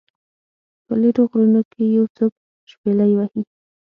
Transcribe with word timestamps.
په 0.85 0.93
لیرو 1.01 1.23
غرونو 1.31 1.61
کې 1.71 1.81
یو 1.97 2.05
څوک 2.17 2.33
شپیلۍ 2.71 3.11
وهي 3.15 3.41